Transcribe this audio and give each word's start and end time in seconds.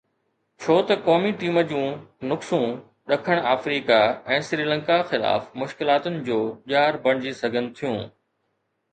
ڇو 0.63 0.75
ته 0.91 0.95
قومي 1.07 1.31
ٽيم 1.41 1.57
جون 1.71 1.91
نقصون 2.29 2.63
ڏکڻ 3.11 3.41
آفريڪا 3.51 3.99
۽ 4.37 4.47
سريلنڪا 4.47 4.97
خلاف 5.11 5.51
مشڪلاتن 5.63 6.17
جو 6.31 6.39
ڄار 6.73 6.97
بڻجي 7.05 7.35
سگهن 7.43 7.69
ٿيون 7.81 8.01